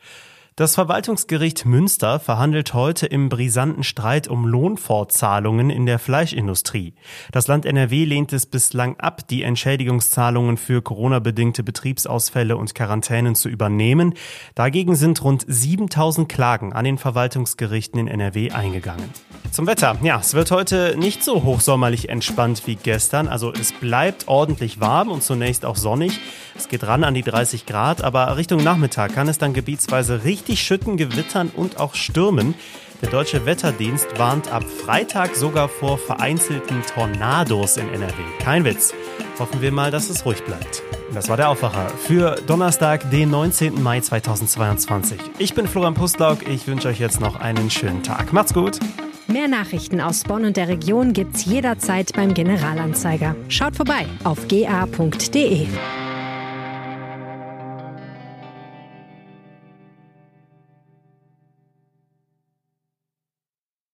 Das 0.56 0.76
Verwaltungsgericht 0.76 1.66
Münster 1.66 2.20
verhandelt 2.20 2.76
heute 2.76 3.08
im 3.08 3.28
brisanten 3.28 3.82
Streit 3.82 4.28
um 4.28 4.46
Lohnfortzahlungen 4.46 5.72
in 5.72 5.88
der 5.88 5.98
Fleischindustrie. 5.98 6.94
Das 7.32 7.48
Land 7.48 7.66
NRW 7.66 8.06
lehnt 8.06 8.34
es 8.34 8.46
bislang 8.46 9.00
ab, 9.00 9.28
die 9.28 9.42
Entschädigungszahlungen 9.42 10.58
für 10.58 10.84
Corona-bedingte 10.84 11.64
Betriebsausfälle 11.64 12.56
und 12.56 12.76
Quarantänen 12.76 13.34
zu 13.34 13.50
übernehmen. 13.50 14.14
Dagegen 14.54 14.96
sind 14.96 15.24
rund 15.24 15.44
7000 15.48 16.30
Klagen 16.30 16.72
an 16.72 16.86
den 16.86 17.00
Verwaltungsgerichten 17.00 18.00
in 18.00 18.08
NRW 18.08 18.52
eingegangen. 18.52 19.10
Zum 19.50 19.66
Wetter. 19.66 19.98
Ja, 20.04 20.20
es 20.20 20.36
wird 20.36 20.52
heute 20.52 20.96
nicht 21.00 21.24
so 21.24 21.44
hochsommerlich 21.44 22.10
entspannt 22.10 22.64
wie 22.68 22.76
gestern. 22.76 23.28
Also 23.28 23.52
es 23.54 23.72
bleibt 23.72 24.28
ordentlich 24.28 24.80
warm 24.80 25.10
und 25.10 25.24
zunächst 25.24 25.66
auch 25.66 25.78
sonnig. 25.78 26.20
Es 26.56 26.68
geht 26.68 26.84
ran 26.86 27.04
an 27.04 27.16
die 27.16 27.24
30 27.24 27.66
Grad, 27.66 28.04
aber 28.04 28.38
Richtung 28.38 28.64
Nachmittag 28.64 29.14
kann 29.14 29.28
es 29.28 29.40
dann 29.40 29.54
gebietsweise 29.54 30.24
richtig 30.44 30.62
schütten, 30.62 30.98
gewittern 30.98 31.52
und 31.56 31.80
auch 31.80 31.96
stürmen. 31.96 32.54
Der 33.02 33.10
deutsche 33.10 33.46
Wetterdienst 33.46 34.08
warnt 34.18 34.52
ab 34.52 34.64
Freitag 34.64 35.36
sogar 35.36 35.70
vor 35.70 35.98
vereinzelten 35.98 36.82
Tornados 36.94 37.78
in 37.78 37.88
NRW. 37.90 38.14
Kein 38.40 38.66
Witz. 38.66 38.94
Hoffen 39.40 39.62
wir 39.62 39.72
mal, 39.72 39.90
dass 39.90 40.10
es 40.10 40.26
ruhig 40.26 40.44
bleibt. 40.44 40.84
Das 41.14 41.30
war 41.30 41.38
der 41.38 41.50
Aufwacher 41.50 41.90
für 41.90 42.36
Donnerstag, 42.46 43.10
den 43.10 43.30
19. 43.30 43.82
Mai 43.82 44.02
2022. 44.02 45.18
Ich 45.38 45.54
bin 45.54 45.66
Florian 45.66 45.94
Pustlauk. 45.94 46.48
Ich 46.48 46.68
wünsche 46.68 46.90
euch 46.90 47.00
jetzt 47.00 47.22
noch 47.22 47.38
einen 47.38 47.70
schönen 47.70 48.04
Tag. 48.04 48.34
Macht's 48.34 48.54
gut. 48.54 48.80
Mehr 49.28 49.48
Nachrichten 49.48 50.02
aus 50.02 50.24
Bonn 50.24 50.44
und 50.44 50.58
der 50.58 50.68
Region 50.68 51.14
gibt's 51.14 51.46
jederzeit 51.46 52.12
beim 52.14 52.34
Generalanzeiger. 52.34 53.36
Schaut 53.48 53.78
vorbei 53.78 54.06
auf 54.26 54.48
ga.de. 54.50 55.68